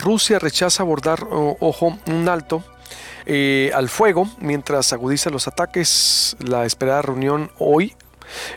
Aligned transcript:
Rusia 0.00 0.38
rechaza 0.38 0.82
abordar, 0.82 1.26
ojo, 1.30 1.98
un 2.06 2.28
alto 2.28 2.64
eh, 3.26 3.70
al 3.74 3.88
fuego 3.88 4.28
mientras 4.40 4.92
agudiza 4.92 5.30
los 5.30 5.46
ataques. 5.46 6.36
La 6.40 6.64
esperada 6.64 7.02
reunión 7.02 7.50
hoy 7.58 7.94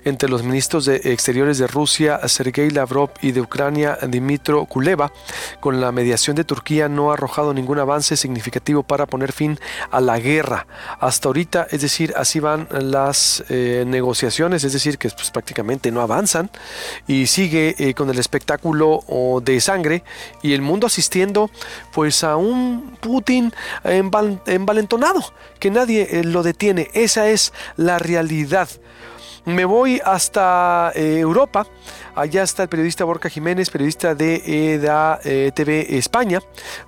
entre 0.03 0.29
los 0.29 0.43
ministros 0.43 0.85
de 0.85 0.95
Exteriores 1.03 1.57
de 1.57 1.67
Rusia, 1.67 2.19
Sergei 2.27 2.69
Lavrov, 2.69 3.11
y 3.21 3.31
de 3.31 3.41
Ucrania, 3.41 3.97
Dimitro 4.07 4.65
Kuleva, 4.65 5.11
con 5.59 5.81
la 5.81 5.91
mediación 5.91 6.35
de 6.35 6.43
Turquía 6.43 6.89
no 6.89 7.11
ha 7.11 7.13
arrojado 7.13 7.53
ningún 7.53 7.79
avance 7.79 8.17
significativo 8.17 8.83
para 8.83 9.05
poner 9.05 9.31
fin 9.31 9.59
a 9.91 10.01
la 10.01 10.19
guerra. 10.19 10.67
Hasta 10.99 11.29
ahorita, 11.29 11.67
es 11.71 11.81
decir, 11.81 12.13
así 12.15 12.39
van 12.39 12.67
las 12.71 13.43
eh, 13.49 13.83
negociaciones, 13.87 14.63
es 14.63 14.73
decir, 14.73 14.97
que 14.97 15.09
pues, 15.09 15.31
prácticamente 15.31 15.91
no 15.91 16.01
avanzan 16.01 16.49
y 17.07 17.27
sigue 17.27 17.75
eh, 17.77 17.93
con 17.93 18.09
el 18.09 18.19
espectáculo 18.19 19.03
de 19.43 19.59
sangre 19.59 20.03
y 20.41 20.53
el 20.53 20.61
mundo 20.61 20.87
asistiendo 20.87 21.49
pues 21.93 22.23
a 22.23 22.35
un 22.35 22.97
Putin 23.01 23.53
envalentonado, 23.83 25.21
que 25.59 25.71
nadie 25.71 26.07
eh, 26.11 26.23
lo 26.23 26.43
detiene. 26.43 26.89
Esa 26.93 27.29
es 27.29 27.53
la 27.77 27.99
realidad. 27.99 28.69
Me 29.45 29.65
voy 29.65 29.99
hasta 30.05 30.93
eh, 30.95 31.19
Europa. 31.19 31.67
Allá 32.15 32.43
está 32.43 32.63
el 32.63 32.69
periodista 32.69 33.03
Borja 33.03 33.27
Jiménez, 33.27 33.69
periodista 33.69 34.15
de 34.15 34.41
EDA 34.45 35.19
eh, 35.25 35.51
TV 35.53 35.97
España. 35.97 36.39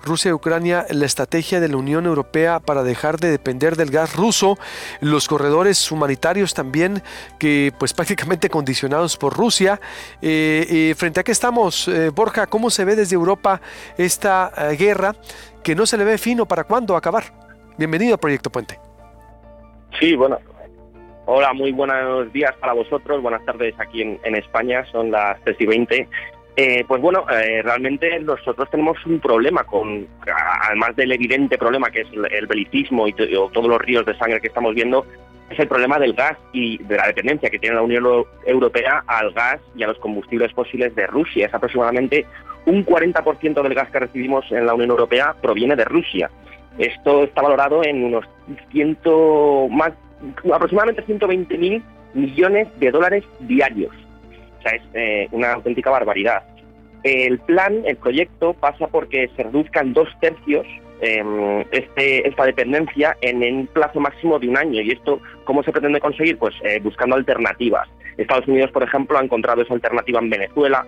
Rusia 0.02 0.30
y 0.30 0.32
Ucrania, 0.32 0.86
la 0.88 1.04
estrategia 1.04 1.60
de 1.60 1.68
la 1.68 1.76
Unión 1.76 2.06
Europea 2.06 2.60
para 2.60 2.82
dejar 2.82 3.18
de 3.18 3.30
depender 3.30 3.76
del 3.76 3.90
gas 3.90 4.16
ruso. 4.16 4.56
Los 5.00 5.28
corredores 5.28 5.92
humanitarios 5.92 6.54
también, 6.54 7.02
que 7.38 7.74
pues 7.78 7.92
prácticamente 7.94 8.48
condicionados 8.48 9.18
por 9.18 9.36
Rusia. 9.36 9.78
Eh, 10.22 10.94
frente 10.96 11.20
a 11.20 11.24
qué 11.24 11.32
estamos, 11.32 11.90
Borja, 12.14 12.46
¿cómo 12.46 12.70
se 12.70 12.86
ve 12.86 12.96
desde 12.96 13.16
Europa 13.16 13.60
esta 13.98 14.50
guerra 14.78 15.14
que 15.62 15.74
no 15.74 15.84
se 15.84 15.98
le 15.98 16.04
ve 16.04 16.16
fino 16.16 16.46
para 16.46 16.64
cuándo 16.64 16.96
acabar? 16.96 17.24
Bienvenido 17.76 18.14
a 18.14 18.18
Proyecto 18.18 18.48
Puente. 18.48 18.80
Sí, 20.00 20.14
bueno, 20.14 20.38
Hola, 21.28 21.52
muy 21.52 21.72
buenos 21.72 22.32
días 22.32 22.54
para 22.60 22.72
vosotros. 22.72 23.20
Buenas 23.20 23.44
tardes 23.44 23.74
aquí 23.78 24.00
en, 24.00 24.36
España. 24.36 24.84
Son 24.92 25.10
las 25.10 25.42
3 25.42 25.56
y 25.58 25.66
20. 25.66 26.08
Eh, 26.54 26.84
pues 26.86 27.02
bueno, 27.02 27.26
eh, 27.28 27.62
realmente 27.62 28.20
nosotros 28.20 28.70
tenemos 28.70 29.04
un 29.04 29.18
problema 29.18 29.64
con, 29.64 30.06
además 30.62 30.94
del 30.94 31.10
evidente 31.10 31.58
problema 31.58 31.90
que 31.90 32.02
es 32.02 32.08
el, 32.12 32.46
belicismo 32.46 33.08
y, 33.08 33.12
todos 33.12 33.66
los 33.66 33.80
ríos 33.80 34.06
de 34.06 34.16
sangre 34.16 34.40
que 34.40 34.46
estamos 34.46 34.72
viendo, 34.72 35.04
es 35.50 35.58
el 35.58 35.66
problema 35.66 35.98
del 35.98 36.14
gas 36.14 36.38
y 36.52 36.78
de 36.84 36.96
la 36.96 37.08
dependencia 37.08 37.50
que 37.50 37.58
tiene 37.58 37.74
la 37.74 37.82
Unión 37.82 38.24
Europea 38.46 39.02
al 39.08 39.32
gas 39.32 39.58
y 39.74 39.82
a 39.82 39.88
los 39.88 39.98
combustibles 39.98 40.52
fósiles 40.52 40.94
de 40.94 41.08
Rusia. 41.08 41.46
Es 41.46 41.54
aproximadamente 41.54 42.24
un 42.66 42.86
40% 42.86 43.62
del 43.62 43.74
gas 43.74 43.90
que 43.90 43.98
recibimos 43.98 44.44
en 44.52 44.64
la 44.64 44.74
Unión 44.74 44.90
Europea 44.90 45.34
proviene 45.42 45.74
de 45.74 45.86
Rusia. 45.86 46.30
Esto 46.78 47.24
está 47.24 47.42
valorado 47.42 47.82
en 47.82 48.04
unos 48.04 48.24
ciento, 48.70 49.66
más 49.70 49.92
aproximadamente 50.52 51.02
120 51.02 51.58
mil 51.58 51.82
millones 52.14 52.68
de 52.78 52.90
dólares 52.90 53.24
diarios. 53.40 53.94
O 54.58 54.62
sea, 54.62 54.72
es 54.72 54.82
eh, 54.94 55.28
una 55.32 55.52
auténtica 55.52 55.90
barbaridad. 55.90 56.42
El 57.02 57.38
plan, 57.40 57.82
el 57.84 57.96
proyecto, 57.96 58.54
pasa 58.54 58.88
porque 58.88 59.30
se 59.36 59.44
reduzcan 59.44 59.92
dos 59.92 60.08
tercios 60.20 60.66
em, 61.00 61.60
este, 61.70 62.26
esta 62.26 62.44
dependencia 62.44 63.16
en 63.20 63.42
un 63.42 63.66
plazo 63.68 64.00
máximo 64.00 64.38
de 64.38 64.48
un 64.48 64.56
año. 64.56 64.80
¿Y 64.80 64.90
esto 64.90 65.20
cómo 65.44 65.62
se 65.62 65.72
pretende 65.72 66.00
conseguir? 66.00 66.38
Pues 66.38 66.54
eh, 66.64 66.80
buscando 66.82 67.14
alternativas. 67.14 67.88
Estados 68.16 68.48
Unidos, 68.48 68.70
por 68.72 68.82
ejemplo, 68.82 69.18
ha 69.18 69.22
encontrado 69.22 69.62
esa 69.62 69.74
alternativa 69.74 70.18
en 70.20 70.30
Venezuela. 70.30 70.84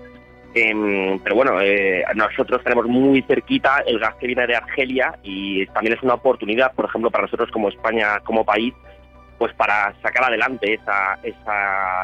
Em, 0.54 1.18
pero 1.20 1.36
bueno, 1.36 1.60
eh, 1.60 2.02
nosotros 2.14 2.64
tenemos 2.64 2.86
muy 2.86 3.22
cerquita 3.22 3.82
el 3.86 3.98
gas 3.98 4.14
que 4.16 4.26
viene 4.26 4.46
de 4.46 4.56
Argelia 4.56 5.18
y 5.22 5.66
también 5.66 5.96
es 5.96 6.02
una 6.02 6.14
oportunidad, 6.14 6.72
por 6.72 6.86
ejemplo, 6.86 7.10
para 7.10 7.24
nosotros 7.24 7.50
como 7.50 7.68
España, 7.68 8.18
como 8.24 8.44
país, 8.44 8.72
pues 9.38 9.54
para 9.54 9.94
sacar 10.02 10.24
adelante 10.24 10.74
esa, 10.74 11.18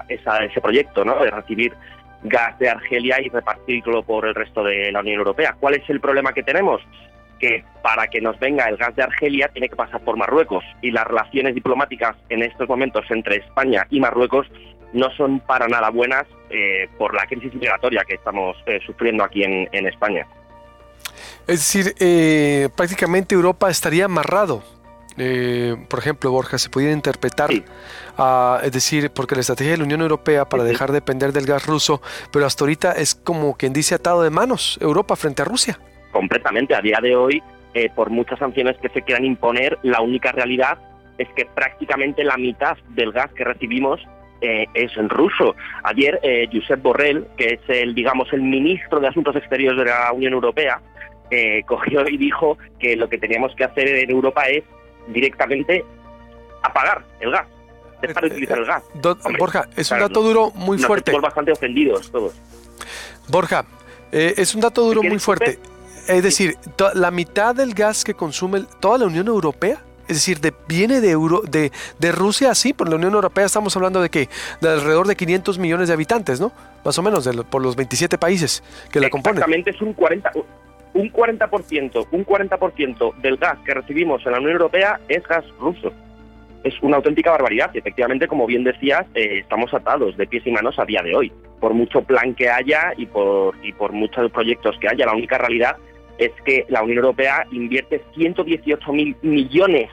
esa, 0.09 0.39
ese 0.45 0.61
proyecto, 0.61 1.05
¿no? 1.05 1.22
De 1.22 1.31
recibir 1.31 1.75
gas 2.22 2.59
de 2.59 2.71
Argelia 2.71 3.21
y 3.21 3.28
repartirlo 3.28 4.03
por 4.03 4.27
el 4.27 4.34
resto 4.34 4.62
de 4.65 4.91
la 4.93 5.00
Unión 5.00 5.19
Europea. 5.19 5.56
¿Cuál 5.59 5.75
es 5.75 5.91
el 5.91 6.00
problema 6.00 6.33
que 6.33 6.43
tenemos? 6.43 6.81
Que 7.39 7.65
para 7.83 8.06
que 8.06 8.21
nos 8.21 8.39
venga 8.39 8.69
el 8.69 8.77
gas 8.77 8.97
de 8.97 9.03
Argelia 9.03 9.49
tiene 9.49 9.69
que 9.69 9.77
pasar 9.77 10.00
por 10.00 10.17
Marruecos 10.17 10.65
y 10.81 10.91
las 10.91 11.06
relaciones 11.06 11.55
diplomáticas 11.55 12.17
en 12.28 12.43
estos 12.43 12.69
momentos 12.69 13.05
entre 13.11 13.37
España 13.37 13.87
y 13.91 14.00
Marruecos 14.00 14.47
no 14.94 15.11
son 15.17 15.41
para 15.41 15.67
nada 15.67 15.91
buenas 15.91 16.25
eh, 16.50 16.89
por 16.97 17.15
la 17.15 17.27
crisis 17.27 17.53
migratoria 17.53 18.05
que 18.05 18.15
estamos 18.15 18.56
eh, 18.67 18.78
sufriendo 18.87 19.25
aquí 19.25 19.43
en, 19.43 19.87
España. 19.87 20.25
Es 21.49 21.59
decir, 21.59 21.94
eh, 21.99 22.69
prácticamente 22.77 23.34
Europa 23.34 23.69
estaría 23.69 24.05
amarrado 24.05 24.62
eh, 25.17 25.77
por 25.89 25.99
ejemplo, 26.01 26.31
Borja, 26.31 26.59
se 26.59 26.71
pudiera 26.71 26.93
interpretar, 26.93 27.51
es 27.51 28.73
decir, 28.73 29.11
porque 29.11 29.35
la 29.35 29.43
estrategia 29.43 29.73
de 29.73 29.79
la 29.79 29.85
Unión 29.85 30.01
Europea 30.01 30.45
para 30.49 30.65
dejar 30.65 30.91
de 30.91 30.95
depender 30.95 31.33
del 31.33 31.47
gas 31.47 31.67
ruso, 31.67 32.01
pero 32.33 32.47
hasta 32.47 32.65
ahorita 32.65 32.93
es 32.93 33.15
como 33.15 33.57
quien 33.57 33.73
dice 33.73 33.95
atado 33.95 34.23
de 34.23 34.31
manos 34.31 34.79
Europa 34.81 35.17
frente 35.17 35.43
a 35.43 35.45
Rusia. 35.45 35.79
Completamente, 36.11 36.75
a 36.75 36.81
día 36.81 36.99
de 37.03 37.15
hoy, 37.15 37.43
eh, 37.75 37.91
por 37.95 38.09
muchas 38.09 38.39
sanciones 38.39 38.77
que 38.79 38.89
se 38.89 39.03
quieran 39.03 39.25
imponer, 39.25 39.79
la 39.83 40.01
única 40.01 40.31
realidad 40.31 40.79
es 41.19 41.29
que 41.37 41.45
prácticamente 41.45 42.23
la 42.23 42.37
mitad 42.37 42.77
del 42.91 43.11
gas 43.11 43.33
que 43.33 43.45
recibimos 43.45 44.01
eh, 44.41 44.67
es 44.75 44.97
en 44.97 45.09
ruso. 45.09 45.57
Ayer 45.83 46.21
eh, 46.23 46.49
Josep 46.53 46.81
Borrell, 46.81 47.27
que 47.37 47.55
es 47.55 47.61
el, 47.69 47.95
digamos, 47.95 48.33
el 48.33 48.43
ministro 48.43 49.01
de 49.01 49.09
Asuntos 49.09 49.35
Exteriores 49.35 49.79
de 49.79 49.87
la 49.87 50.13
Unión 50.13 50.35
Europea, 50.35 50.81
cogió 51.67 52.09
y 52.09 52.17
dijo 52.17 52.59
que 52.79 52.95
lo 52.95 53.09
que 53.09 53.19
teníamos 53.19 53.53
que 53.57 53.65
hacer 53.65 53.89
en 53.89 54.11
Europa 54.11 54.45
es 54.45 54.63
directamente 55.09 55.85
apagar 56.63 57.05
el 57.21 57.31
gas, 57.31 57.47
dejar 58.01 58.25
de 58.25 58.31
utilizar 58.31 58.59
el 58.59 58.65
gas. 58.65 58.83
Borja, 59.39 59.69
es 59.77 59.91
un 59.91 59.99
dato 59.99 60.23
duro 60.23 60.51
muy 60.55 60.79
fuerte. 60.79 61.11
Estamos 61.11 61.23
bastante 61.23 61.53
ofendidos 61.53 62.11
todos. 62.11 62.35
Borja, 63.29 63.65
eh, 64.13 64.35
es 64.37 64.55
un 64.55 64.61
dato 64.61 64.83
duro 64.83 65.03
muy 65.03 65.19
fuerte. 65.19 65.59
Es 66.07 66.23
decir, 66.23 66.57
la 66.95 67.11
mitad 67.11 67.55
del 67.55 67.73
gas 67.73 68.05
que 68.05 68.15
consume 68.15 68.65
toda 68.81 68.99
la 68.99 69.07
Unión 69.07 69.27
Europea, 69.27 69.79
es 70.07 70.17
decir, 70.17 70.39
de, 70.41 70.53
viene 70.69 71.01
de, 71.01 71.11
Euro, 71.11 71.41
de, 71.49 71.73
de 71.99 72.13
Rusia, 72.13 72.55
sí, 72.55 72.75
por 72.75 72.91
la 72.91 72.97
Unión 72.97 73.15
Europea 73.15 73.47
estamos 73.47 73.75
hablando 73.75 74.03
de 74.03 74.11
que 74.11 74.29
de 74.61 74.69
alrededor 74.69 75.07
de 75.07 75.17
500 75.17 75.59
millones 75.59 75.89
de 75.89 75.95
habitantes, 75.95 76.41
¿no? 76.41 76.53
Más 76.85 76.99
o 76.99 77.03
menos, 77.03 77.27
por 77.49 77.63
los 77.63 77.75
27 77.75 78.19
países 78.19 78.63
que 78.91 79.01
la 79.01 79.09
componen. 79.09 79.39
Exactamente, 79.39 79.71
es 79.71 79.81
un 79.81 79.95
40, 79.95 80.31
un 80.94 81.12
40%, 81.12 82.06
un 82.10 82.25
40% 82.25 83.15
del 83.16 83.37
gas 83.37 83.59
que 83.65 83.75
recibimos 83.75 84.25
en 84.25 84.32
la 84.32 84.38
Unión 84.38 84.53
Europea 84.53 85.00
es 85.09 85.22
gas 85.25 85.44
ruso. 85.59 85.93
Es 86.62 86.75
una 86.81 86.97
auténtica 86.97 87.31
barbaridad 87.31 87.71
y 87.75 87.78
efectivamente, 87.78 88.27
como 88.27 88.47
bien 88.47 88.65
decías, 88.65 89.05
eh, 89.15 89.41
estamos 89.41 89.75
atados 89.75 90.16
de 90.16 90.27
pies 90.27 90.47
y 90.47 90.50
manos 90.50 90.78
a 90.78 90.84
día 90.84 91.03
de 91.03 91.15
hoy. 91.15 91.32
Por 91.60 91.75
mucho 91.75 92.03
plan 92.03 92.34
que 92.34 92.49
haya 92.49 92.94
y 92.97 93.06
por, 93.06 93.55
y 93.62 93.72
por 93.72 93.93
muchos 93.93 94.31
proyectos 94.31 94.77
que 94.81 94.88
haya, 94.88 95.05
la 95.05 95.12
única 95.12 95.37
realidad 95.37 95.77
es 96.16 96.32
que 96.44 96.65
la 96.69 96.82
Unión 96.82 96.99
Europea 96.99 97.47
invierte 97.50 98.03
118 98.15 98.93
mil 98.93 99.16
millones 99.22 99.91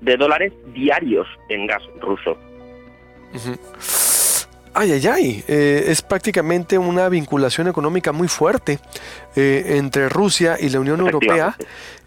de 0.00 0.16
dólares 0.16 0.52
diarios 0.74 1.26
en 1.48 1.66
gas 1.66 1.82
ruso. 2.00 2.36
Ay, 4.74 4.90
ay, 4.92 5.06
ay, 5.06 5.44
eh, 5.48 5.84
es 5.88 6.00
prácticamente 6.00 6.78
una 6.78 7.10
vinculación 7.10 7.68
económica 7.68 8.10
muy 8.10 8.26
fuerte 8.26 8.78
eh, 9.36 9.74
entre 9.76 10.08
Rusia 10.08 10.56
y 10.58 10.70
la 10.70 10.80
Unión 10.80 11.00
Europea 11.00 11.58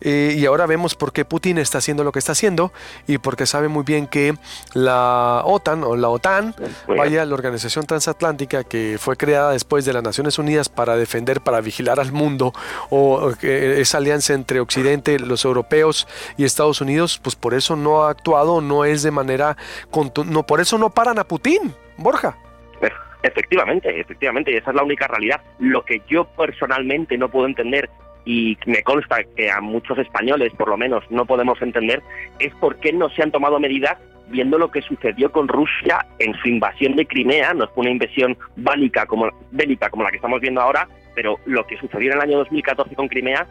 eh, 0.02 0.36
y 0.36 0.44
ahora 0.48 0.66
vemos 0.66 0.96
por 0.96 1.14
qué 1.14 1.25
Putin 1.25 1.59
está 1.59 1.78
haciendo 1.78 2.04
lo 2.04 2.12
que 2.12 2.18
está 2.18 2.31
haciendo 2.31 2.74
y 3.06 3.20
porque 3.20 3.46
sabe 3.46 3.68
muy 3.68 3.84
bien 3.84 4.08
que 4.08 4.36
la 4.74 5.44
OTAN 5.46 5.84
o 5.84 5.96
la 5.96 6.09
OTAN, 6.09 6.56
vaya, 6.88 7.24
la 7.25 7.36
organización 7.36 7.86
transatlántica 7.86 8.64
que 8.64 8.98
fue 9.00 9.16
creada 9.16 9.52
después 9.52 9.86
de 9.86 9.94
las 9.94 10.02
Naciones 10.02 10.40
Unidas 10.40 10.68
para 10.68 10.98
defender, 10.98 11.42
para 11.42 11.62
vigilar 11.62 12.00
al 12.00 12.12
mundo 12.14 12.51
o 12.89 13.31
esa 13.44 14.00
alianza 14.00 14.34
entre 14.34 14.60
Occidente, 14.60 15.19
los 15.19 15.45
europeos 15.45 16.07
y 16.36 16.45
Estados 16.45 16.81
Unidos, 16.81 17.19
pues 17.22 17.36
por 17.36 17.54
eso 17.54 17.75
no 17.75 18.06
ha 18.06 18.10
actuado, 18.10 18.60
no 18.60 18.86
es 18.86 19.04
de 19.04 19.12
manera, 19.12 19.56
no, 20.25 20.48
por 20.48 20.62
eso 20.62 20.80
no 20.80 20.89
paran 20.89 21.19
a 21.19 21.25
Putin, 21.25 21.75
Borja. 21.98 22.36
Efectivamente, 23.25 24.00
efectivamente, 24.00 24.51
y 24.51 24.57
esa 24.57 24.69
es 24.69 24.75
la 24.75 24.83
única 24.83 25.07
realidad. 25.07 25.42
Lo 25.60 25.83
que 25.83 26.01
yo 26.07 26.25
personalmente 26.25 27.18
no 27.18 27.27
puedo 27.27 27.48
entender 27.48 27.89
y 28.24 28.56
me 28.68 28.83
consta 28.83 29.24
que 29.36 29.50
a 29.50 29.62
muchos 29.62 29.98
españoles, 29.98 30.54
por 30.54 30.69
lo 30.69 30.77
menos, 30.77 31.04
no 31.10 31.25
podemos 31.25 31.60
entender, 31.62 32.04
es 32.38 32.54
por 32.56 32.75
qué 32.77 32.94
no 32.94 33.10
se 33.10 33.24
han 33.24 33.31
tomado 33.31 33.60
medidas 33.60 33.98
viendo 34.27 34.60
lo 34.60 34.69
que 34.69 34.81
sucedió 34.83 35.31
con 35.31 35.48
Rusia 35.48 36.06
en 36.19 36.36
su 36.36 36.50
invasión 36.50 36.95
de 36.95 37.07
Crimea, 37.07 37.54
no 37.54 37.68
fue 37.69 37.81
una 37.81 37.92
invasión 37.92 38.38
bélica 38.56 39.07
como, 39.07 39.30
bélica 39.51 39.89
como 39.89 40.04
la 40.04 40.12
que 40.12 40.18
estamos 40.18 40.39
viendo 40.39 40.62
ahora, 40.62 40.88
pero 41.16 41.39
lo 41.45 41.66
que 41.66 41.77
sucedió 41.77 42.12
en 42.12 42.18
el 42.18 42.24
año 42.24 42.38
2014 42.39 42.95
con 42.95 43.07
Crimea 43.07 43.48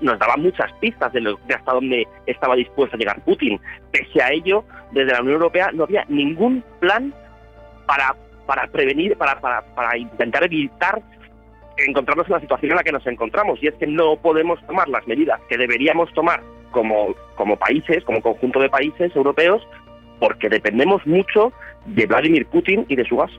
nos 0.00 0.18
daba 0.18 0.36
muchas 0.36 0.72
pistas 0.74 1.12
de, 1.12 1.20
de 1.20 1.54
hasta 1.54 1.72
dónde 1.72 2.06
estaba 2.26 2.56
dispuesto 2.56 2.96
a 2.96 2.98
llegar 2.98 3.22
Putin. 3.24 3.60
Pese 3.92 4.22
a 4.22 4.32
ello, 4.32 4.64
desde 4.92 5.12
la 5.12 5.20
Unión 5.20 5.34
Europea 5.34 5.70
no 5.72 5.84
había 5.84 6.04
ningún 6.08 6.64
plan 6.80 7.12
para 7.86 8.14
para 8.46 8.66
prevenir, 8.66 9.16
para, 9.16 9.40
para, 9.40 9.62
para 9.74 9.96
intentar 9.96 10.44
evitar 10.44 11.02
encontrarnos 11.76 12.26
en 12.26 12.32
la 12.34 12.40
situación 12.40 12.72
en 12.72 12.76
la 12.76 12.84
que 12.84 12.92
nos 12.92 13.06
encontramos 13.06 13.58
y 13.62 13.68
es 13.68 13.74
que 13.74 13.86
no 13.86 14.16
podemos 14.16 14.60
tomar 14.66 14.88
las 14.88 15.06
medidas 15.06 15.40
que 15.48 15.56
deberíamos 15.56 16.12
tomar 16.12 16.42
como, 16.70 17.14
como 17.36 17.56
países, 17.56 18.04
como 18.04 18.20
conjunto 18.20 18.60
de 18.60 18.68
países 18.68 19.14
europeos, 19.14 19.62
porque 20.18 20.48
dependemos 20.48 21.06
mucho 21.06 21.52
de 21.86 22.06
Vladimir 22.06 22.46
Putin 22.46 22.86
y 22.88 22.96
de 22.96 23.04
su 23.04 23.16
gas. 23.16 23.30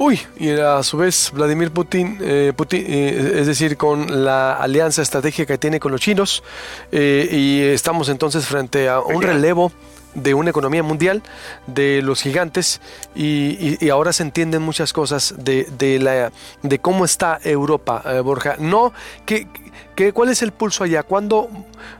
Uy, 0.00 0.20
y 0.38 0.50
a 0.50 0.80
su 0.84 0.96
vez 0.96 1.32
Vladimir 1.34 1.72
Putin, 1.72 2.18
eh, 2.20 2.52
Putin 2.54 2.84
eh, 2.86 3.32
es 3.40 3.46
decir, 3.48 3.76
con 3.76 4.24
la 4.24 4.54
alianza 4.54 5.02
estratégica 5.02 5.54
que 5.54 5.58
tiene 5.58 5.80
con 5.80 5.90
los 5.90 6.00
chinos, 6.00 6.44
eh, 6.92 7.28
y 7.32 7.62
estamos 7.62 8.08
entonces 8.08 8.46
frente 8.46 8.88
a 8.88 9.00
un 9.00 9.20
relevo 9.20 9.72
de 10.14 10.34
una 10.34 10.50
economía 10.50 10.82
mundial, 10.82 11.22
de 11.66 12.02
los 12.02 12.22
gigantes, 12.22 12.80
y, 13.14 13.88
ahora 13.90 14.12
se 14.12 14.22
entienden 14.22 14.62
muchas 14.62 14.92
cosas 14.92 15.34
de, 15.38 15.66
de, 15.78 15.98
la, 15.98 16.32
de 16.62 16.78
cómo 16.78 17.04
está 17.04 17.38
Europa, 17.42 18.02
Borja. 18.22 18.56
No, 18.58 18.92
¿qué, 19.26 19.46
qué, 19.94 20.12
¿cuál 20.12 20.30
es 20.30 20.42
el 20.42 20.52
pulso 20.52 20.84
allá? 20.84 21.02
¿Cuándo 21.02 21.48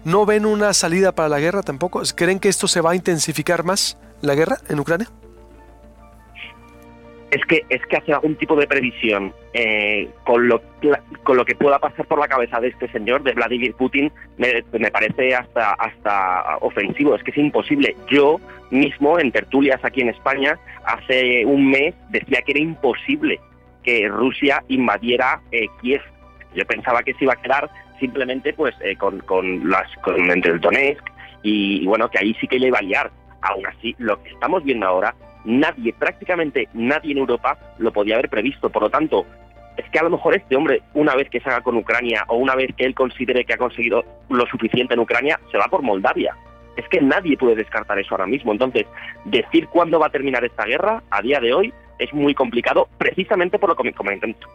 no 0.05 0.26
ven 0.26 0.46
una 0.46 0.75
salida 0.75 1.12
para 1.12 1.28
la 1.28 1.40
guerra 1.40 1.62
tampoco? 1.62 2.02
¿Creen 2.14 2.40
que 2.40 2.49
esto 2.49 2.69
se 2.69 2.81
va 2.81 2.93
a 2.93 2.94
intensificar 2.94 3.64
más, 3.64 3.96
la 4.20 4.34
guerra 4.34 4.58
en 4.69 4.81
Ucrania? 4.81 5.08
Es 7.30 7.44
que 7.44 7.64
es 7.69 7.84
que 7.86 7.96
hacer 7.96 8.14
algún 8.14 8.36
tipo 8.36 8.56
de 8.56 8.66
previsión 8.66 9.32
eh, 9.52 10.08
con 10.25 10.48
lo 10.48 10.62
con 11.25 11.36
lo 11.36 11.44
que 11.44 11.54
pueda 11.54 11.78
pasar 11.78 12.06
por 12.06 12.19
la 12.19 12.28
cabeza 12.28 12.60
de 12.60 12.69
este 12.69 12.88
señor 12.88 13.22
de 13.22 13.32
Vladimir 13.32 13.75
Putin 13.75 14.10
me, 14.38 14.90
parece 14.90 15.34
hasta 15.34 15.72
hasta 15.72 16.56
ofensivo. 16.60 17.14
Es 17.14 17.22
que 17.22 17.30
es 17.30 17.36
imposible. 17.36 17.96
Yo 18.08 18.40
mismo 18.70 19.19
en 19.19 19.30
tertulias 19.30 19.84
aquí 19.84 20.00
en 20.00 20.08
España 20.08 20.58
hace 20.84 21.44
un 21.44 21.70
mes 21.70 21.94
decía 22.10 22.40
que 22.42 22.52
era 22.52 22.60
imposible 22.60 23.40
que 23.82 24.08
Rusia 24.08 24.62
invadiera 24.69 25.40
eh, 25.52 25.66
Kiev. 25.81 26.02
Yo 26.54 26.64
pensaba 26.66 27.02
que 27.02 27.12
se 27.14 27.24
iba 27.24 27.34
a 27.34 27.42
quedar 27.42 27.70
simplemente 28.00 28.54
pues 28.54 28.74
eh, 28.81 28.96
con, 28.96 29.19
con 29.20 29.69
las 29.69 29.94
con 29.98 30.31
entre 30.31 30.52
el 30.52 30.60
Donetsk 30.60 31.04
y, 31.42 31.82
y 31.82 31.86
bueno 31.86 32.08
que 32.08 32.19
ahí 32.19 32.34
sí 32.40 32.46
que 32.46 32.58
le 32.58 32.69
iba 32.69 32.78
a 32.78 32.82
liar. 32.82 33.10
Aún 33.42 33.66
así 33.66 33.94
lo 33.98 34.20
que 34.22 34.31
estamos 34.31 34.64
viendo 34.64 34.86
ahora 34.86 35.14
nadie, 35.44 35.93
prácticamente 35.93 36.69
nadie 36.75 37.12
en 37.12 37.19
Europa 37.19 37.58
lo 37.79 37.93
podía 37.93 38.14
haber 38.14 38.29
previsto. 38.29 38.70
Por 38.70 38.82
lo 38.82 38.90
tanto, 38.90 39.26
es 39.76 39.88
que 39.90 39.99
a 39.99 40.02
lo 40.02 40.11
mejor 40.11 40.35
este 40.35 40.56
hombre, 40.56 40.82
una 40.94 41.14
vez 41.14 41.31
que 41.31 41.40
se 41.40 41.49
haga 41.49 41.61
con 41.61 41.76
Ucrania 41.76 42.25
o 42.29 42.37
una 42.37 42.55
vez 42.55 42.75
que 42.76 42.85
él 42.85 42.94
considere 42.94 43.44
que 43.44 43.55
ha 43.55 43.58
conseguido 43.58 44.05
lo 44.29 44.44
suficiente 44.46 44.94
en 44.94 45.00
Ucrania, 45.00 45.38
se 45.50 45.58
va 45.58 45.67
por 45.69 45.82
Moldavia. 45.82 46.37
Es 46.76 46.88
que 46.88 47.00
nadie 47.00 47.37
puede 47.37 47.56
descartar 47.56 47.99
eso 47.99 48.14
ahora 48.14 48.26
mismo. 48.26 48.52
Entonces, 48.52 48.87
decir 49.25 49.69
cuándo 49.69 49.99
va 49.99 50.06
a 50.06 50.11
terminar 50.11 50.44
esta 50.44 50.64
guerra 50.64 51.02
a 51.11 51.23
día 51.23 51.41
de 51.41 51.55
hoy 51.55 51.73
es 51.99 52.12
muy 52.12 52.34
complicado, 52.34 52.88
precisamente 52.96 53.58
por 53.58 53.70
lo 53.70 53.76
que, 53.76 53.93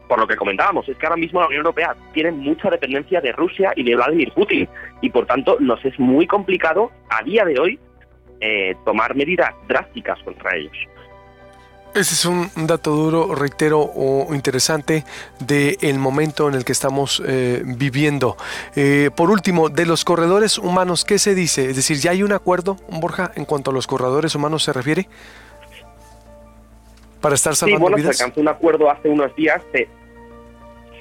por 0.07 0.19
lo 0.19 0.27
que 0.27 0.35
comentábamos. 0.35 0.87
Es 0.87 0.97
que 0.97 1.05
ahora 1.05 1.17
mismo 1.17 1.41
la 1.41 1.47
Unión 1.47 1.59
Europea 1.59 1.95
tiene 2.13 2.31
mucha 2.31 2.69
dependencia 2.69 3.21
de 3.21 3.31
Rusia 3.33 3.73
y 3.75 3.83
de 3.83 3.95
Vladimir 3.95 4.31
Putin. 4.33 4.67
Y 5.01 5.09
por 5.09 5.25
tanto, 5.25 5.57
nos 5.59 5.83
es 5.83 5.97
muy 5.99 6.27
complicado 6.27 6.91
a 7.09 7.23
día 7.23 7.45
de 7.45 7.59
hoy 7.59 7.79
eh, 8.45 8.75
tomar 8.83 9.15
medidas 9.15 9.53
drásticas 9.69 10.19
contra 10.23 10.53
ellos. 10.53 10.75
Ese 11.95 12.13
es 12.13 12.25
un 12.25 12.49
dato 12.67 12.91
duro, 12.91 13.35
reitero, 13.35 13.79
o 13.79 14.33
interesante 14.33 15.05
del 15.39 15.97
momento 15.97 16.49
en 16.49 16.55
el 16.55 16.65
que 16.65 16.73
estamos 16.73 17.23
eh, 17.25 17.61
viviendo. 17.63 18.35
Eh, 18.75 19.11
por 19.15 19.29
último, 19.29 19.69
de 19.69 19.85
los 19.85 20.03
corredores 20.03 20.57
humanos, 20.57 21.05
¿qué 21.05 21.19
se 21.19 21.35
dice? 21.35 21.69
Es 21.69 21.77
decir, 21.77 21.99
¿ya 21.99 22.11
hay 22.11 22.21
un 22.21 22.33
acuerdo, 22.33 22.75
Borja, 22.89 23.31
en 23.35 23.45
cuanto 23.45 23.71
a 23.71 23.73
los 23.73 23.87
corredores 23.87 24.35
humanos 24.35 24.63
se 24.63 24.73
refiere? 24.73 25.07
Para 27.21 27.35
estar 27.35 27.55
salvando 27.55 27.77
sí, 27.87 27.91
bueno, 27.93 28.11
se 28.11 28.23
alcanzó 28.23 28.41
un 28.41 28.49
acuerdo 28.49 28.91
hace 28.91 29.07
unos 29.07 29.33
días 29.37 29.61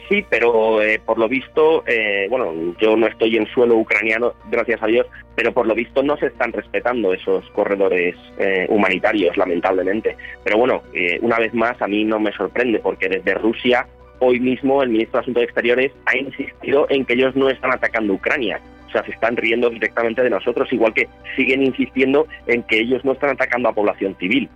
sí, 0.09 0.25
pero 0.29 0.83
eh, 0.83 1.01
por 1.05 1.19
lo 1.19 1.29
visto, 1.29 1.85
eh, 1.87 2.27
bueno, 2.29 2.75
yo 2.81 2.97
no 2.97 3.07
estoy 3.07 3.37
en 3.37 3.47
suelo 3.47 3.77
ucraniano, 3.77 4.35
gracias 4.51 4.83
a 4.83 4.87
Dios, 4.87 5.07
pero 5.35 5.53
por 5.53 5.67
lo 5.67 5.75
visto 5.75 6.03
no 6.03 6.17
se 6.17 6.27
están 6.27 6.53
respetando 6.53 7.13
esos 7.13 7.49
corredores 7.51 8.15
eh, 8.39 8.67
humanitarios, 8.69 9.37
lamentablemente. 9.37 10.17
Pero 10.45 10.59
bueno, 10.59 10.83
una 11.21 11.39
vez 11.39 11.55
más, 11.55 11.81
a 11.81 11.89
mí 11.89 12.05
no 12.05 12.21
me 12.21 12.33
sorprende, 12.33 12.79
porque 12.79 13.09
desde 13.09 13.35
Rusia, 13.35 13.87
hoy 14.19 14.41
mismo 14.41 14.83
el 14.83 14.91
ministro 14.91 15.19
de 15.19 15.23
Asuntos 15.23 15.43
Exteriores 15.45 15.93
ha 16.07 16.17
insistido 16.17 16.87
en 16.91 17.05
que 17.05 17.15
ellos 17.15 17.35
no 17.35 17.49
están 17.49 17.73
atacando 17.73 18.15
Ucrania. 18.15 18.61
O 18.89 18.91
sea, 18.93 19.05
se 19.05 19.13
están 19.13 19.37
riendo 19.37 19.71
directamente 19.71 20.23
de 20.23 20.31
nosotros, 20.31 20.71
igual 20.73 20.93
que 20.93 21.09
siguen 21.35 21.63
insistiendo 21.63 22.27
en 22.47 22.63
que 22.65 22.81
ellos 22.81 23.05
no 23.05 23.13
están 23.13 23.31
atacando 23.31 23.71
a 23.71 23.73
población 23.73 24.15
civil, 24.19 24.51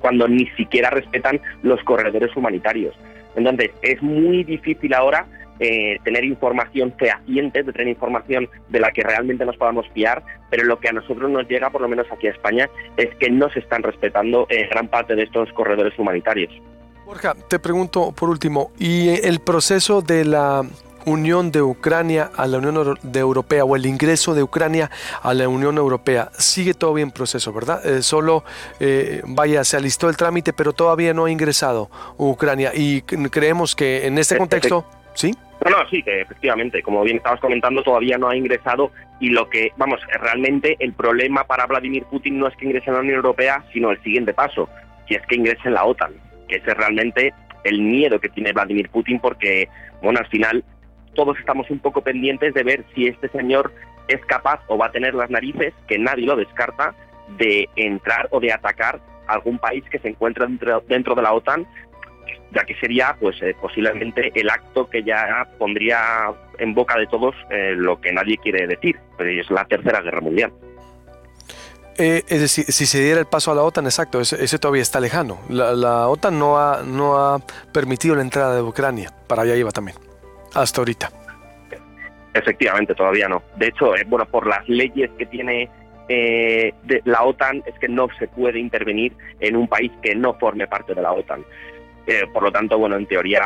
cuando 0.00 0.26
ni 0.26 0.46
siquiera 0.56 0.88
respetan 0.88 1.40
los 1.62 1.82
corredores 1.84 2.34
humanitarios. 2.34 2.94
Entonces, 3.36 3.70
es 3.82 4.02
muy 4.02 4.44
difícil 4.44 4.94
ahora 4.94 5.26
eh, 5.60 5.98
tener 6.02 6.24
información 6.24 6.92
fehaciente, 6.98 7.62
de 7.62 7.72
tener 7.72 7.88
información 7.88 8.48
de 8.68 8.80
la 8.80 8.90
que 8.90 9.02
realmente 9.02 9.44
nos 9.44 9.56
podamos 9.56 9.86
fiar, 9.94 10.22
pero 10.50 10.64
lo 10.64 10.80
que 10.80 10.88
a 10.88 10.92
nosotros 10.92 11.30
nos 11.30 11.46
llega, 11.48 11.70
por 11.70 11.82
lo 11.82 11.88
menos 11.88 12.06
aquí 12.10 12.26
a 12.26 12.30
España, 12.30 12.68
es 12.96 13.14
que 13.16 13.30
no 13.30 13.48
se 13.50 13.60
están 13.60 13.82
respetando 13.82 14.46
eh, 14.48 14.68
gran 14.70 14.88
parte 14.88 15.14
de 15.14 15.22
estos 15.22 15.52
corredores 15.52 15.96
humanitarios. 15.98 16.52
Borja, 17.06 17.34
te 17.48 17.58
pregunto 17.58 18.12
por 18.12 18.28
último, 18.28 18.72
¿y 18.78 19.10
el 19.24 19.40
proceso 19.40 20.02
de 20.02 20.24
la 20.24 20.62
unión 21.06 21.50
de 21.52 21.62
Ucrania 21.62 22.30
a 22.36 22.46
la 22.46 22.58
Unión 22.58 22.96
Europea 23.14 23.64
o 23.64 23.76
el 23.76 23.86
ingreso 23.86 24.34
de 24.34 24.42
Ucrania 24.42 24.90
a 25.22 25.34
la 25.34 25.48
Unión 25.48 25.76
Europea 25.78 26.30
sigue 26.32 26.74
todavía 26.74 27.04
en 27.04 27.10
proceso, 27.10 27.52
¿verdad? 27.52 27.84
Eh, 27.86 28.02
solo, 28.02 28.44
eh, 28.80 29.22
vaya, 29.26 29.64
se 29.64 29.76
alistó 29.76 30.08
el 30.08 30.16
trámite, 30.16 30.52
pero 30.52 30.72
todavía 30.72 31.14
no 31.14 31.24
ha 31.24 31.30
ingresado 31.30 31.90
Ucrania 32.16 32.72
y 32.74 33.02
creemos 33.02 33.74
que 33.74 34.06
en 34.06 34.18
este 34.18 34.36
contexto, 34.36 34.84
¿sí? 35.14 35.34
No, 35.64 35.70
no, 35.70 35.88
sí, 35.88 36.02
que 36.02 36.22
efectivamente, 36.22 36.82
como 36.82 37.02
bien 37.02 37.18
estabas 37.18 37.40
comentando, 37.40 37.82
todavía 37.82 38.18
no 38.18 38.28
ha 38.28 38.36
ingresado 38.36 38.90
y 39.20 39.28
lo 39.28 39.48
que, 39.48 39.70
vamos, 39.76 40.00
realmente 40.20 40.76
el 40.80 40.92
problema 40.92 41.44
para 41.44 41.66
Vladimir 41.66 42.04
Putin 42.04 42.38
no 42.38 42.48
es 42.48 42.56
que 42.56 42.66
ingrese 42.66 42.90
en 42.90 42.94
la 42.94 43.00
Unión 43.00 43.16
Europea, 43.16 43.64
sino 43.72 43.92
el 43.92 44.02
siguiente 44.02 44.34
paso, 44.34 44.68
que 45.06 45.16
es 45.16 45.26
que 45.26 45.36
ingrese 45.36 45.68
en 45.68 45.74
la 45.74 45.84
OTAN, 45.84 46.12
que 46.48 46.56
ese 46.56 46.70
es 46.70 46.76
realmente 46.76 47.32
el 47.62 47.80
miedo 47.80 48.18
que 48.18 48.28
tiene 48.28 48.52
Vladimir 48.52 48.88
Putin 48.88 49.20
porque, 49.20 49.68
bueno, 50.02 50.18
al 50.18 50.26
final 50.26 50.64
todos 51.14 51.38
estamos 51.38 51.70
un 51.70 51.78
poco 51.78 52.02
pendientes 52.02 52.54
de 52.54 52.62
ver 52.62 52.84
si 52.94 53.06
este 53.06 53.28
señor 53.28 53.72
es 54.08 54.24
capaz 54.26 54.60
o 54.68 54.76
va 54.76 54.86
a 54.86 54.92
tener 54.92 55.14
las 55.14 55.30
narices, 55.30 55.72
que 55.86 55.98
nadie 55.98 56.26
lo 56.26 56.36
descarta, 56.36 56.94
de 57.38 57.68
entrar 57.76 58.28
o 58.30 58.40
de 58.40 58.52
atacar 58.52 59.00
algún 59.26 59.58
país 59.58 59.84
que 59.90 59.98
se 59.98 60.08
encuentra 60.08 60.46
dentro, 60.88 61.14
de 61.14 61.22
la 61.22 61.32
OTAN, 61.32 61.66
ya 62.54 62.64
que 62.64 62.74
sería 62.76 63.16
pues 63.18 63.40
eh, 63.42 63.54
posiblemente 63.60 64.32
el 64.34 64.50
acto 64.50 64.88
que 64.90 65.02
ya 65.02 65.48
pondría 65.58 66.32
en 66.58 66.74
boca 66.74 66.98
de 66.98 67.06
todos 67.06 67.34
eh, 67.50 67.74
lo 67.76 68.00
que 68.00 68.12
nadie 68.12 68.36
quiere 68.38 68.66
decir, 68.66 68.98
es 69.18 69.50
la 69.50 69.64
tercera 69.64 70.00
guerra 70.02 70.20
mundial. 70.20 70.52
Eh, 71.98 72.22
es 72.26 72.40
decir, 72.40 72.64
si 72.64 72.86
se 72.86 73.02
diera 73.02 73.20
el 73.20 73.26
paso 73.26 73.52
a 73.52 73.54
la 73.54 73.62
OTAN, 73.62 73.84
exacto, 73.84 74.20
ese, 74.20 74.58
todavía 74.58 74.82
está 74.82 74.98
lejano. 74.98 75.40
La, 75.50 75.72
la, 75.72 76.08
OTAN 76.08 76.38
no 76.38 76.58
ha, 76.58 76.82
no 76.82 77.18
ha 77.18 77.38
permitido 77.72 78.16
la 78.16 78.22
entrada 78.22 78.56
de 78.56 78.62
Ucrania, 78.62 79.10
para 79.26 79.42
allá 79.42 79.56
iba 79.56 79.70
también 79.70 79.96
hasta 80.54 80.80
ahorita. 80.80 81.10
Efectivamente, 82.34 82.94
todavía 82.94 83.28
no. 83.28 83.42
De 83.56 83.68
hecho, 83.68 83.94
eh, 83.94 84.04
bueno, 84.06 84.24
por 84.26 84.46
las 84.46 84.66
leyes 84.68 85.10
que 85.18 85.26
tiene 85.26 85.68
eh, 86.08 86.72
la 87.04 87.24
OTAN 87.24 87.62
es 87.66 87.78
que 87.78 87.88
no 87.88 88.08
se 88.18 88.26
puede 88.28 88.58
intervenir 88.58 89.12
en 89.40 89.56
un 89.56 89.68
país 89.68 89.92
que 90.02 90.14
no 90.14 90.34
forme 90.34 90.66
parte 90.66 90.94
de 90.94 91.02
la 91.02 91.12
OTAN. 91.12 91.44
Eh, 92.06 92.24
por 92.32 92.42
lo 92.42 92.50
tanto, 92.50 92.78
bueno, 92.78 92.96
en 92.96 93.06
teoría 93.06 93.40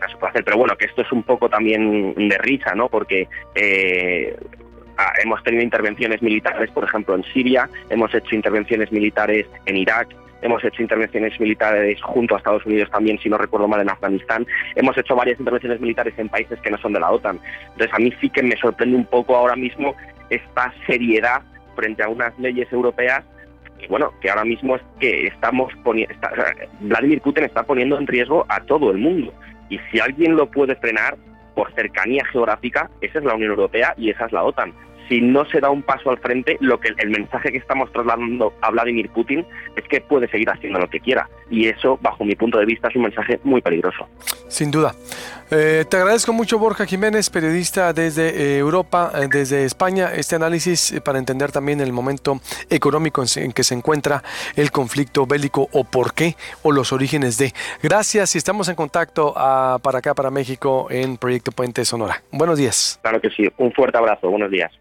no 0.00 0.08
se 0.08 0.16
puede 0.16 0.30
hacer. 0.30 0.44
Pero 0.44 0.56
bueno, 0.56 0.76
que 0.76 0.86
esto 0.86 1.02
es 1.02 1.12
un 1.12 1.22
poco 1.22 1.48
también 1.48 2.14
de 2.14 2.38
risa, 2.38 2.74
¿no? 2.74 2.88
Porque 2.88 3.28
hemos 5.22 5.42
tenido 5.42 5.62
intervenciones 5.62 6.22
militares, 6.22 6.70
por 6.70 6.84
ejemplo, 6.84 7.14
en 7.14 7.24
Siria, 7.24 7.68
hemos 7.90 8.12
hecho 8.14 8.34
intervenciones 8.34 8.90
militares 8.90 9.46
en 9.66 9.76
Irak, 9.76 10.08
hemos 10.46 10.64
hecho 10.64 10.82
intervenciones 10.82 11.38
militares 11.38 12.00
junto 12.02 12.34
a 12.34 12.38
Estados 12.38 12.64
Unidos 12.64 12.90
también, 12.90 13.18
si 13.18 13.28
no 13.28 13.36
recuerdo 13.36 13.68
mal, 13.68 13.80
en 13.80 13.90
Afganistán, 13.90 14.46
hemos 14.74 14.96
hecho 14.96 15.14
varias 15.14 15.38
intervenciones 15.38 15.80
militares 15.80 16.14
en 16.16 16.28
países 16.28 16.58
que 16.60 16.70
no 16.70 16.78
son 16.78 16.92
de 16.92 17.00
la 17.00 17.10
OTAN. 17.10 17.38
Entonces 17.72 17.92
a 17.92 17.98
mí 17.98 18.12
sí 18.20 18.30
que 18.30 18.42
me 18.42 18.56
sorprende 18.56 18.96
un 18.96 19.06
poco 19.06 19.36
ahora 19.36 19.56
mismo 19.56 19.94
esta 20.30 20.72
seriedad 20.86 21.42
frente 21.74 22.02
a 22.02 22.08
unas 22.08 22.36
leyes 22.38 22.72
europeas 22.72 23.24
y 23.78 23.86
bueno, 23.88 24.12
que 24.20 24.30
ahora 24.30 24.44
mismo 24.44 24.76
es 24.76 24.82
que 24.98 25.26
estamos 25.26 25.72
poniendo, 25.84 26.14
Vladimir 26.80 27.20
Putin 27.20 27.44
está 27.44 27.62
poniendo 27.62 27.98
en 27.98 28.06
riesgo 28.06 28.46
a 28.48 28.60
todo 28.60 28.90
el 28.90 28.98
mundo. 28.98 29.34
Y 29.68 29.78
si 29.90 30.00
alguien 30.00 30.36
lo 30.36 30.50
puede 30.50 30.76
frenar 30.76 31.16
por 31.54 31.72
cercanía 31.74 32.24
geográfica, 32.32 32.88
esa 33.00 33.18
es 33.18 33.24
la 33.24 33.34
Unión 33.34 33.50
Europea 33.50 33.94
y 33.98 34.10
esa 34.10 34.26
es 34.26 34.32
la 34.32 34.44
OTAN 34.44 34.72
si 35.08 35.20
no 35.20 35.44
se 35.46 35.60
da 35.60 35.70
un 35.70 35.82
paso 35.82 36.10
al 36.10 36.18
frente, 36.18 36.56
lo 36.60 36.80
que 36.80 36.90
el 36.96 37.10
mensaje 37.10 37.52
que 37.52 37.58
estamos 37.58 37.92
trasladando 37.92 38.52
a 38.60 38.70
Vladimir 38.70 39.08
Putin 39.10 39.46
es 39.76 39.84
que 39.88 40.00
puede 40.00 40.28
seguir 40.28 40.50
haciendo 40.50 40.78
lo 40.78 40.88
que 40.88 41.00
quiera. 41.00 41.28
Y 41.50 41.66
eso, 41.66 41.98
bajo 42.02 42.24
mi 42.24 42.34
punto 42.34 42.58
de 42.58 42.64
vista, 42.64 42.88
es 42.88 42.96
un 42.96 43.02
mensaje 43.02 43.40
muy 43.44 43.60
peligroso. 43.60 44.08
Sin 44.48 44.70
duda. 44.70 44.94
Eh, 45.50 45.84
te 45.88 45.96
agradezco 45.96 46.32
mucho, 46.32 46.58
Borja 46.58 46.86
Jiménez, 46.86 47.30
periodista 47.30 47.92
desde 47.92 48.30
eh, 48.30 48.58
Europa, 48.58 49.12
eh, 49.14 49.28
desde 49.30 49.64
España, 49.64 50.10
este 50.12 50.34
análisis 50.34 51.00
para 51.04 51.20
entender 51.20 51.52
también 51.52 51.80
el 51.80 51.92
momento 51.92 52.40
económico 52.68 53.22
en, 53.36 53.52
que 53.52 53.62
se 53.62 53.74
encuentra 53.74 54.24
el 54.56 54.72
conflicto 54.72 55.24
bélico 55.24 55.68
o 55.72 55.84
por 55.84 56.14
qué 56.14 56.34
o 56.62 56.72
los 56.72 56.92
orígenes 56.92 57.38
de. 57.38 57.52
Gracias 57.80 58.34
y 58.34 58.38
estamos 58.38 58.68
en 58.68 58.74
contacto 58.74 59.34
ah, 59.36 59.78
para 59.82 59.98
acá, 59.98 60.14
para 60.14 60.30
México, 60.30 60.88
en 60.90 61.16
Proyecto 61.16 61.52
Puente 61.52 61.84
Sonora. 61.84 62.22
Buenos 62.32 62.58
días. 62.58 62.98
Claro 63.02 63.20
que 63.20 63.30
sí. 63.30 63.48
Un 63.58 63.72
fuerte 63.72 63.98
abrazo. 63.98 64.28
Buenos 64.28 64.50
días. 64.50 64.72